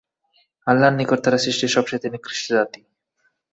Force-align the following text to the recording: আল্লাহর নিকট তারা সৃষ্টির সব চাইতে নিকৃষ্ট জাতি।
আল্লাহর 0.67 0.97
নিকট 0.99 1.19
তারা 1.23 1.37
সৃষ্টির 1.37 1.73
সব 1.75 1.85
চাইতে 1.87 2.07
নিকৃষ্ট 2.09 2.45
জাতি। 2.51 2.81